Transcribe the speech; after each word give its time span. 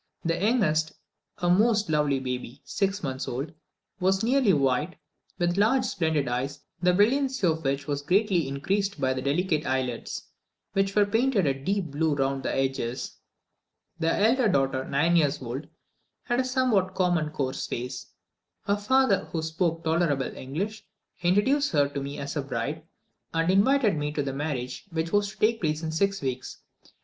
The 0.25 0.39
youngest, 0.41 0.93
a 1.37 1.47
most 1.47 1.87
lovely 1.87 2.19
baby 2.19 2.63
six 2.65 3.03
months 3.03 3.27
old, 3.27 3.53
was 3.99 4.23
nearly 4.23 4.51
white, 4.51 4.95
with 5.37 5.57
large 5.59 5.85
splendid 5.85 6.27
eyes, 6.27 6.59
the 6.81 6.91
brilliancy 6.95 7.45
of 7.45 7.63
which 7.63 7.85
was 7.85 8.01
greatly 8.01 8.47
increased 8.47 8.99
by 8.99 9.13
the 9.13 9.21
delicate 9.21 9.67
eyelids, 9.67 10.23
which 10.73 10.95
were 10.95 11.05
painted 11.05 11.45
a 11.45 11.53
deep 11.53 11.91
blue 11.91 12.15
round 12.15 12.41
the 12.41 12.51
edges. 12.51 13.17
The 13.99 14.11
elder 14.11 14.47
daughter, 14.49 14.85
nine 14.85 15.17
years 15.17 15.39
old, 15.39 15.67
had 16.23 16.39
a 16.39 16.45
somewhat 16.45 16.95
common 16.95 17.29
coarse 17.29 17.67
face. 17.67 18.07
Her 18.63 18.77
father, 18.77 19.25
who 19.25 19.43
spoke 19.43 19.83
tolerable 19.83 20.35
English, 20.35 20.83
introduced 21.21 21.73
her 21.73 21.87
to 21.89 22.01
me 22.01 22.17
as 22.17 22.35
a 22.35 22.41
bride, 22.41 22.81
and 23.35 23.51
invited 23.51 23.97
me 23.97 24.11
to 24.13 24.23
the 24.23 24.33
marriage 24.33 24.85
which 24.89 25.11
was 25.13 25.29
to 25.29 25.37
take 25.37 25.61
place 25.61 25.83
in 25.83 25.91
six 25.91 26.23
weeks. 26.23 26.57